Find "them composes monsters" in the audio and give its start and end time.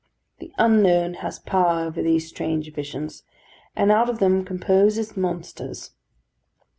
4.17-5.91